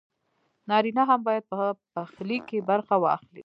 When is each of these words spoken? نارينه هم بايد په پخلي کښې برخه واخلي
نارينه 0.69 1.03
هم 1.09 1.19
بايد 1.27 1.43
په 1.51 1.57
پخلي 1.93 2.37
کښې 2.47 2.59
برخه 2.69 2.95
واخلي 2.99 3.39